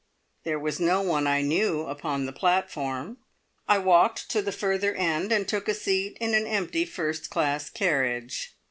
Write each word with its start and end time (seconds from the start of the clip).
There 0.45 0.57
was 0.57 0.79
no 0.79 1.03
one 1.03 1.27
I 1.27 1.43
knew 1.43 1.81
upon 1.83 2.25
the 2.25 2.31
platform. 2.33 3.17
I 3.67 3.77
walked 3.77 4.31
to 4.31 4.41
the 4.41 4.51
further 4.51 4.95
end, 4.95 5.31
and 5.31 5.47
took 5.47 5.67
a 5.67 5.75
seat 5.75 6.17
in 6.19 6.33
an 6.33 6.47
empty 6.47 6.85
first 6.85 7.29
class 7.29 7.69
carriage. 7.69 8.55